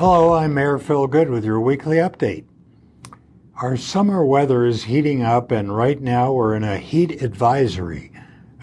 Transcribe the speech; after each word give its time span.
Hello, 0.00 0.32
I'm 0.32 0.54
Mayor 0.54 0.78
Phil 0.78 1.06
Goode 1.08 1.28
with 1.28 1.44
your 1.44 1.60
weekly 1.60 1.98
update. 1.98 2.46
Our 3.56 3.76
summer 3.76 4.24
weather 4.24 4.64
is 4.64 4.84
heating 4.84 5.22
up, 5.22 5.50
and 5.50 5.76
right 5.76 6.00
now 6.00 6.32
we're 6.32 6.54
in 6.54 6.64
a 6.64 6.78
heat 6.78 7.20
advisory, 7.20 8.10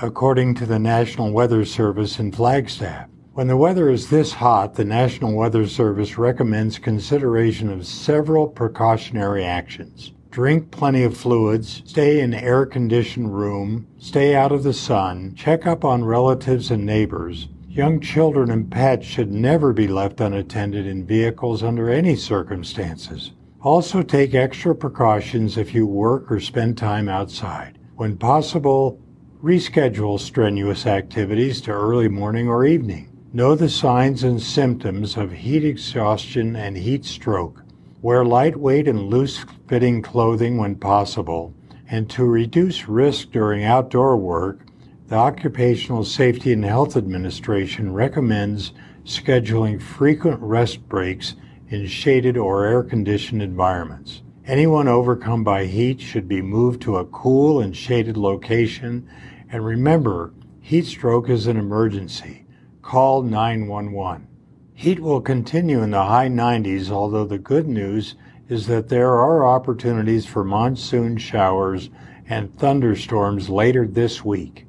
according 0.02 0.56
to 0.56 0.66
the 0.66 0.80
National 0.80 1.32
Weather 1.32 1.64
Service 1.64 2.18
in 2.18 2.32
Flagstaff. 2.32 3.08
When 3.34 3.46
the 3.46 3.56
weather 3.56 3.92
is 3.92 4.10
this 4.10 4.34
hot, 4.34 4.74
the 4.74 4.84
National 4.84 5.36
Weather 5.36 5.68
Service 5.68 6.18
recommends 6.18 6.80
consideration 6.80 7.70
of 7.70 7.86
several 7.86 8.48
precautionary 8.48 9.46
actions. 9.46 10.14
Drink 10.32 10.72
plenty 10.72 11.04
of 11.04 11.16
fluids, 11.16 11.84
stay 11.86 12.20
in 12.20 12.34
air 12.34 12.66
conditioned 12.66 13.38
room, 13.38 13.86
stay 14.00 14.36
out 14.36 14.52
of 14.52 14.64
the 14.64 14.74
sun, 14.74 15.36
check 15.36 15.68
up 15.68 15.86
on 15.86 16.04
relatives 16.04 16.72
and 16.72 16.84
neighbors, 16.84 17.48
Young 17.78 18.00
children 18.00 18.50
and 18.50 18.72
pets 18.72 19.06
should 19.06 19.32
never 19.32 19.72
be 19.72 19.88
left 19.88 20.20
unattended 20.20 20.88
in 20.88 21.06
vehicles 21.06 21.62
under 21.62 21.92
any 21.92 22.16
circumstances. 22.16 23.34
Also, 23.62 24.02
take 24.02 24.34
extra 24.34 24.74
precautions 24.74 25.60
if 25.60 25.76
you 25.76 25.86
work 25.86 26.32
or 26.32 26.40
spend 26.40 26.76
time 26.76 27.08
outside. 27.08 27.78
When 27.96 28.18
possible, 28.18 29.00
reschedule 29.44 30.20
strenuous 30.20 30.88
activities 30.88 31.62
to 31.62 31.72
early 31.72 32.08
morning 32.08 32.48
or 32.48 32.66
evening. 32.66 33.12
Know 33.32 33.54
the 33.54 33.70
signs 33.70 34.24
and 34.24 34.42
symptoms 34.42 35.16
of 35.16 35.32
heat 35.32 35.64
exhaustion 35.64 36.56
and 36.56 36.76
heat 36.76 37.06
stroke. 37.06 37.62
Wear 38.02 38.26
lightweight 38.26 38.88
and 38.88 39.04
loose 39.04 39.46
fitting 39.68 40.02
clothing 40.02 40.58
when 40.58 40.78
possible. 40.78 41.54
And 41.88 42.10
to 42.10 42.26
reduce 42.26 42.88
risk 42.88 43.30
during 43.30 43.64
outdoor 43.64 44.18
work, 44.18 44.62
the 45.08 45.16
Occupational 45.16 46.04
Safety 46.04 46.52
and 46.52 46.66
Health 46.66 46.98
Administration 46.98 47.94
recommends 47.94 48.74
scheduling 49.06 49.82
frequent 49.82 50.38
rest 50.42 50.90
breaks 50.90 51.36
in 51.70 51.88
shaded 51.88 52.36
or 52.36 52.66
air 52.66 52.84
conditioned 52.84 53.42
environments. 53.42 54.22
Anyone 54.46 54.90
overcome 54.90 55.46
by 55.46 55.64
heat 55.64 56.02
should 56.02 56.28
be 56.28 56.42
moved 56.42 56.82
to 56.82 56.98
a 56.98 57.06
cool 57.06 57.62
and 57.62 57.76
shaded 57.76 58.18
location. 58.18 59.10
And 59.50 59.66
remember, 59.66 60.34
heat 60.60 60.86
stroke 60.86 61.30
is 61.30 61.48
an 61.48 61.56
emergency. 61.56 62.46
Call 62.82 63.24
911. 63.24 64.28
Heat 64.74 65.00
will 65.00 65.22
continue 65.22 65.82
in 65.84 65.92
the 65.92 66.04
high 66.04 66.28
90s, 66.28 66.90
although 66.90 67.26
the 67.26 67.38
good 67.38 67.70
news 67.70 68.16
is 68.50 68.68
that 68.68 68.90
there 68.90 69.16
are 69.16 69.46
opportunities 69.46 70.26
for 70.26 70.44
monsoon 70.44 71.16
showers 71.16 71.90
and 72.28 72.58
thunderstorms 72.60 73.48
later 73.48 73.88
this 73.88 74.26
week. 74.26 74.67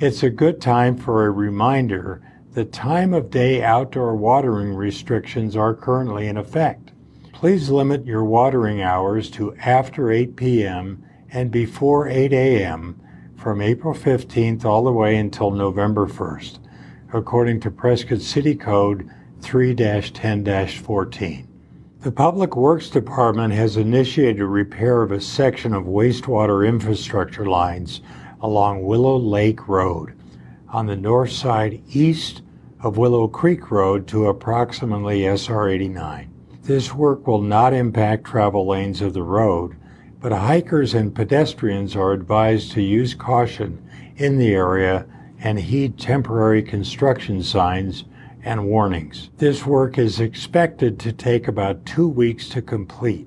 It's 0.00 0.22
a 0.22 0.30
good 0.30 0.60
time 0.60 0.96
for 0.96 1.26
a 1.26 1.30
reminder 1.32 2.22
that 2.52 2.72
time 2.72 3.12
of 3.12 3.32
day 3.32 3.64
outdoor 3.64 4.14
watering 4.14 4.72
restrictions 4.72 5.56
are 5.56 5.74
currently 5.74 6.28
in 6.28 6.36
effect. 6.36 6.92
Please 7.32 7.68
limit 7.68 8.06
your 8.06 8.24
watering 8.24 8.80
hours 8.80 9.28
to 9.30 9.56
after 9.56 10.12
8 10.12 10.36
p.m. 10.36 11.04
and 11.32 11.50
before 11.50 12.06
8 12.06 12.32
a.m. 12.32 13.00
from 13.36 13.60
April 13.60 13.92
15th 13.92 14.64
all 14.64 14.84
the 14.84 14.92
way 14.92 15.16
until 15.16 15.50
November 15.50 16.06
1st, 16.06 16.60
according 17.12 17.58
to 17.58 17.68
Prescott 17.68 18.20
City 18.20 18.54
Code 18.54 19.10
3 19.40 19.74
10 19.74 20.68
14. 20.68 21.48
The 22.02 22.12
Public 22.12 22.54
Works 22.54 22.88
Department 22.88 23.52
has 23.52 23.76
initiated 23.76 24.42
repair 24.42 25.02
of 25.02 25.10
a 25.10 25.20
section 25.20 25.74
of 25.74 25.86
wastewater 25.86 26.64
infrastructure 26.64 27.46
lines 27.46 28.00
along 28.40 28.82
Willow 28.82 29.16
Lake 29.16 29.68
Road 29.68 30.14
on 30.68 30.86
the 30.86 30.96
north 30.96 31.32
side 31.32 31.82
east 31.88 32.42
of 32.80 32.96
Willow 32.96 33.26
Creek 33.26 33.70
Road 33.70 34.06
to 34.08 34.26
approximately 34.26 35.24
SR 35.24 35.68
89. 35.68 36.30
This 36.62 36.94
work 36.94 37.26
will 37.26 37.42
not 37.42 37.72
impact 37.72 38.24
travel 38.24 38.66
lanes 38.66 39.00
of 39.00 39.14
the 39.14 39.22
road, 39.22 39.76
but 40.20 40.32
hikers 40.32 40.94
and 40.94 41.14
pedestrians 41.14 41.96
are 41.96 42.12
advised 42.12 42.72
to 42.72 42.82
use 42.82 43.14
caution 43.14 43.82
in 44.16 44.38
the 44.38 44.54
area 44.54 45.06
and 45.40 45.58
heed 45.58 45.98
temporary 45.98 46.62
construction 46.62 47.42
signs 47.42 48.04
and 48.44 48.66
warnings. 48.66 49.30
This 49.38 49.66
work 49.66 49.98
is 49.98 50.20
expected 50.20 50.98
to 51.00 51.12
take 51.12 51.48
about 51.48 51.86
two 51.86 52.08
weeks 52.08 52.48
to 52.50 52.62
complete. 52.62 53.26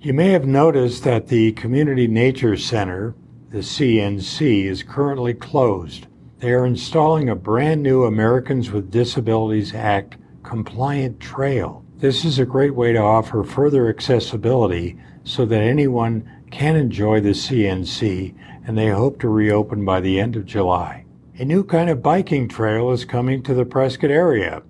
You 0.00 0.12
may 0.12 0.30
have 0.30 0.46
noticed 0.46 1.04
that 1.04 1.28
the 1.28 1.52
Community 1.52 2.06
Nature 2.06 2.56
Center, 2.56 3.14
the 3.50 3.58
CNC, 3.58 4.64
is 4.64 4.82
currently 4.82 5.32
closed. 5.32 6.06
They 6.38 6.52
are 6.52 6.66
installing 6.66 7.28
a 7.28 7.36
brand 7.36 7.82
new 7.82 8.04
Americans 8.04 8.70
with 8.70 8.90
Disabilities 8.90 9.74
Act 9.74 10.16
compliant 10.42 11.20
trail. 11.20 11.84
This 11.98 12.24
is 12.24 12.38
a 12.38 12.44
great 12.44 12.74
way 12.74 12.92
to 12.92 12.98
offer 12.98 13.42
further 13.42 13.88
accessibility 13.88 14.98
so 15.24 15.44
that 15.46 15.62
anyone 15.62 16.28
can 16.50 16.76
enjoy 16.76 17.20
the 17.20 17.30
CNC, 17.30 18.34
and 18.66 18.76
they 18.76 18.88
hope 18.88 19.18
to 19.20 19.28
reopen 19.28 19.84
by 19.84 20.00
the 20.00 20.20
end 20.20 20.36
of 20.36 20.44
July. 20.44 21.04
A 21.38 21.44
new 21.44 21.64
kind 21.64 21.90
of 21.90 22.02
biking 22.02 22.48
trail 22.48 22.90
is 22.90 23.04
coming 23.04 23.42
to 23.42 23.54
the 23.54 23.64
Prescott 23.64 24.10
area. 24.10 24.62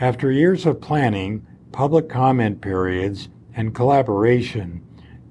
After 0.00 0.30
years 0.30 0.66
of 0.66 0.80
planning, 0.80 1.46
public 1.72 2.08
comment 2.08 2.60
periods, 2.60 3.28
and 3.54 3.74
collaboration, 3.74 4.82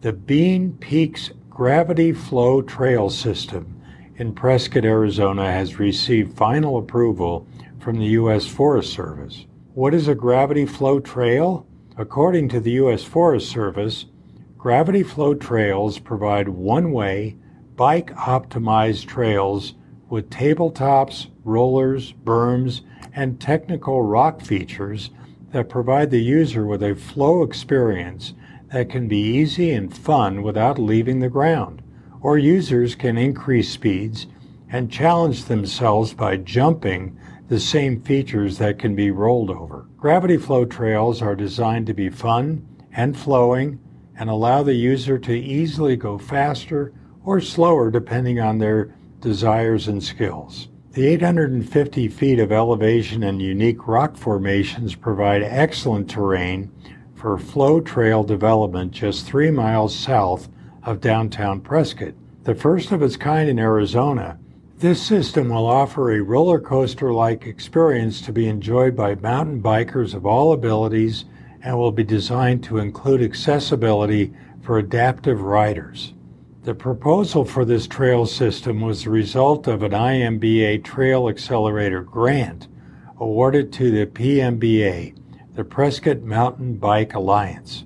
the 0.01 0.13
Bean 0.13 0.73
Peaks 0.73 1.31
Gravity 1.51 2.13
Flow 2.13 2.61
Trail 2.61 3.09
System 3.09 3.81
in 4.15 4.33
Prescott, 4.33 4.85
Arizona 4.85 5.51
has 5.51 5.79
received 5.79 6.37
final 6.37 6.77
approval 6.77 7.45
from 7.77 7.99
the 7.99 8.05
U.S. 8.05 8.47
Forest 8.47 8.93
Service. 8.93 9.45
What 9.73 9.93
is 9.93 10.07
a 10.07 10.15
gravity 10.15 10.65
flow 10.65 11.01
trail? 11.01 11.67
According 11.97 12.47
to 12.49 12.61
the 12.61 12.71
U.S. 12.71 13.03
Forest 13.03 13.51
Service, 13.51 14.05
gravity 14.57 15.03
flow 15.03 15.35
trails 15.35 15.99
provide 15.99 16.47
one 16.47 16.93
way, 16.93 17.35
bike 17.75 18.15
optimized 18.15 19.07
trails 19.07 19.73
with 20.09 20.29
tabletops, 20.29 21.27
rollers, 21.43 22.13
berms, 22.13 22.79
and 23.13 23.41
technical 23.41 24.01
rock 24.03 24.39
features 24.39 25.09
that 25.51 25.67
provide 25.67 26.11
the 26.11 26.23
user 26.23 26.65
with 26.65 26.81
a 26.81 26.95
flow 26.95 27.43
experience 27.43 28.35
that 28.71 28.89
can 28.89 29.07
be 29.07 29.19
easy 29.19 29.71
and 29.71 29.95
fun 29.95 30.43
without 30.43 30.79
leaving 30.79 31.19
the 31.19 31.29
ground. 31.29 31.81
Or 32.21 32.37
users 32.37 32.95
can 32.95 33.17
increase 33.17 33.69
speeds 33.69 34.27
and 34.69 34.91
challenge 34.91 35.45
themselves 35.45 36.13
by 36.13 36.37
jumping 36.37 37.17
the 37.49 37.59
same 37.59 38.01
features 38.01 38.57
that 38.59 38.79
can 38.79 38.95
be 38.95 39.11
rolled 39.11 39.49
over. 39.49 39.87
Gravity 39.97 40.37
flow 40.37 40.63
trails 40.63 41.21
are 41.21 41.35
designed 41.35 41.87
to 41.87 41.93
be 41.93 42.09
fun 42.09 42.65
and 42.93 43.17
flowing 43.17 43.79
and 44.15 44.29
allow 44.29 44.63
the 44.63 44.73
user 44.73 45.17
to 45.19 45.33
easily 45.33 45.97
go 45.97 46.17
faster 46.17 46.93
or 47.25 47.41
slower 47.41 47.91
depending 47.91 48.39
on 48.39 48.57
their 48.57 48.95
desires 49.19 49.87
and 49.87 50.01
skills. 50.01 50.69
The 50.91 51.07
850 51.07 52.07
feet 52.07 52.39
of 52.39 52.51
elevation 52.51 53.23
and 53.23 53.41
unique 53.41 53.87
rock 53.87 54.15
formations 54.15 54.95
provide 54.95 55.41
excellent 55.41 56.09
terrain 56.09 56.71
for 57.21 57.37
flow 57.37 57.79
trail 57.79 58.23
development 58.23 58.91
just 58.91 59.27
three 59.27 59.51
miles 59.51 59.95
south 59.95 60.49
of 60.81 60.99
downtown 60.99 61.61
Prescott. 61.61 62.15
The 62.45 62.55
first 62.55 62.91
of 62.91 63.03
its 63.03 63.15
kind 63.15 63.47
in 63.47 63.59
Arizona, 63.59 64.39
this 64.79 64.99
system 64.99 65.49
will 65.49 65.67
offer 65.67 66.11
a 66.11 66.23
roller 66.23 66.59
coaster 66.59 67.13
like 67.13 67.45
experience 67.45 68.21
to 68.21 68.33
be 68.33 68.47
enjoyed 68.47 68.95
by 68.95 69.13
mountain 69.13 69.61
bikers 69.61 70.15
of 70.15 70.25
all 70.25 70.51
abilities 70.51 71.25
and 71.61 71.77
will 71.77 71.91
be 71.91 72.03
designed 72.03 72.63
to 72.63 72.79
include 72.79 73.21
accessibility 73.21 74.33
for 74.63 74.79
adaptive 74.79 75.41
riders. 75.41 76.15
The 76.63 76.73
proposal 76.73 77.45
for 77.45 77.65
this 77.65 77.85
trail 77.85 78.25
system 78.25 78.81
was 78.81 79.03
the 79.03 79.11
result 79.11 79.67
of 79.67 79.83
an 79.83 79.91
IMBA 79.91 80.83
Trail 80.83 81.29
Accelerator 81.29 82.01
grant 82.01 82.67
awarded 83.19 83.71
to 83.73 83.91
the 83.91 84.07
PMBA, 84.07 85.20
the 85.53 85.63
Prescott 85.65 86.21
Mountain 86.21 86.75
Bike 86.77 87.13
Alliance, 87.13 87.83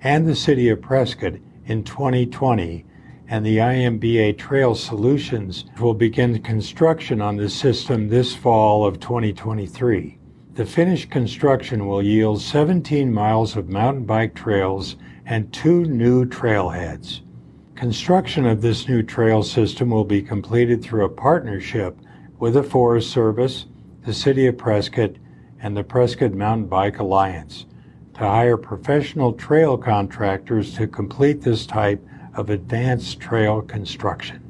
and 0.00 0.24
the 0.24 0.36
City 0.36 0.68
of 0.68 0.80
Prescott 0.80 1.34
in 1.66 1.82
2020, 1.82 2.84
and 3.26 3.44
the 3.44 3.56
IMBA 3.56 4.38
Trail 4.38 4.76
Solutions 4.76 5.64
will 5.80 5.94
begin 5.94 6.40
construction 6.40 7.20
on 7.20 7.36
the 7.36 7.50
system 7.50 8.08
this 8.08 8.36
fall 8.36 8.86
of 8.86 9.00
2023. 9.00 10.16
The 10.54 10.64
finished 10.64 11.10
construction 11.10 11.88
will 11.88 12.02
yield 12.02 12.40
17 12.40 13.12
miles 13.12 13.56
of 13.56 13.68
mountain 13.68 14.04
bike 14.04 14.36
trails 14.36 14.94
and 15.26 15.52
two 15.52 15.84
new 15.86 16.24
trailheads. 16.24 17.22
Construction 17.74 18.46
of 18.46 18.62
this 18.62 18.88
new 18.88 19.02
trail 19.02 19.42
system 19.42 19.90
will 19.90 20.04
be 20.04 20.22
completed 20.22 20.82
through 20.82 21.04
a 21.04 21.08
partnership 21.08 21.98
with 22.38 22.54
the 22.54 22.62
Forest 22.62 23.10
Service, 23.10 23.66
the 24.06 24.14
City 24.14 24.46
of 24.46 24.56
Prescott, 24.56 25.16
and 25.60 25.76
the 25.76 25.84
Prescott 25.84 26.32
Mountain 26.32 26.66
Bike 26.66 26.98
Alliance 26.98 27.66
to 28.14 28.20
hire 28.20 28.56
professional 28.56 29.32
trail 29.32 29.78
contractors 29.78 30.74
to 30.74 30.86
complete 30.86 31.42
this 31.42 31.66
type 31.66 32.04
of 32.34 32.50
advanced 32.50 33.20
trail 33.20 33.62
construction. 33.62 34.42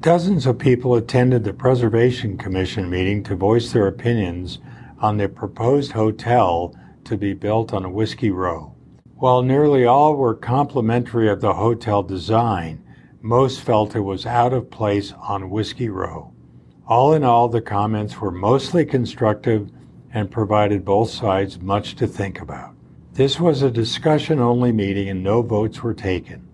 Dozens 0.00 0.46
of 0.46 0.58
people 0.58 0.94
attended 0.96 1.44
the 1.44 1.52
Preservation 1.52 2.36
Commission 2.36 2.90
meeting 2.90 3.22
to 3.24 3.36
voice 3.36 3.72
their 3.72 3.86
opinions 3.86 4.58
on 4.98 5.16
the 5.16 5.28
proposed 5.28 5.92
hotel 5.92 6.74
to 7.04 7.16
be 7.16 7.32
built 7.32 7.72
on 7.72 7.92
Whiskey 7.92 8.30
Row. 8.30 8.74
While 9.14 9.42
nearly 9.42 9.84
all 9.84 10.16
were 10.16 10.34
complimentary 10.34 11.28
of 11.28 11.40
the 11.40 11.54
hotel 11.54 12.02
design, 12.02 12.84
most 13.22 13.60
felt 13.60 13.96
it 13.96 14.00
was 14.00 14.26
out 14.26 14.52
of 14.52 14.70
place 14.70 15.14
on 15.18 15.50
Whiskey 15.50 15.88
Row. 15.88 16.32
All 16.86 17.14
in 17.14 17.24
all, 17.24 17.48
the 17.48 17.62
comments 17.62 18.20
were 18.20 18.30
mostly 18.30 18.84
constructive 18.84 19.70
and 20.14 20.30
provided 20.30 20.84
both 20.84 21.10
sides 21.10 21.60
much 21.60 21.96
to 21.96 22.06
think 22.06 22.40
about. 22.40 22.72
This 23.12 23.38
was 23.38 23.62
a 23.62 23.70
discussion 23.70 24.38
only 24.38 24.72
meeting 24.72 25.08
and 25.08 25.22
no 25.22 25.42
votes 25.42 25.82
were 25.82 25.92
taken. 25.92 26.48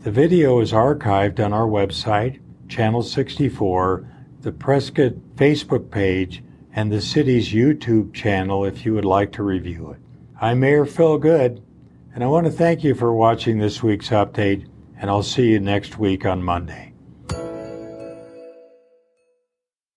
The 0.00 0.10
video 0.10 0.60
is 0.60 0.72
archived 0.72 1.42
on 1.44 1.52
our 1.52 1.66
website, 1.66 2.40
Channel 2.68 3.02
64, 3.02 4.08
the 4.42 4.52
Prescott 4.52 5.14
Facebook 5.36 5.90
page, 5.90 6.44
and 6.74 6.92
the 6.92 7.00
city's 7.00 7.52
YouTube 7.52 8.12
channel 8.12 8.64
if 8.64 8.84
you 8.84 8.94
would 8.94 9.04
like 9.04 9.32
to 9.32 9.42
review 9.42 9.90
it. 9.90 9.98
I'm 10.40 10.60
Mayor 10.60 10.84
Phil 10.84 11.18
Goode, 11.18 11.62
and 12.14 12.22
I 12.22 12.26
want 12.26 12.46
to 12.46 12.52
thank 12.52 12.84
you 12.84 12.94
for 12.94 13.14
watching 13.14 13.58
this 13.58 13.82
week's 13.82 14.08
update, 14.08 14.66
and 14.98 15.08
I'll 15.08 15.22
see 15.22 15.50
you 15.50 15.60
next 15.60 15.98
week 15.98 16.26
on 16.26 16.42
Monday. 16.42 16.91